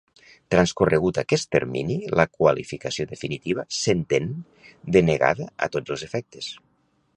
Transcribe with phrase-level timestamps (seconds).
[0.53, 4.33] Transcorregut aquest termini la qualificació definitiva s'entén
[4.99, 6.53] denegada a tots els efectes.